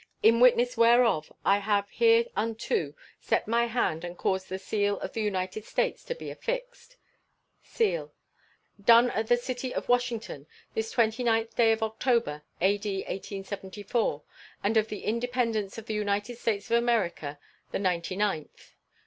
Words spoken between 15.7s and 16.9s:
of the United States of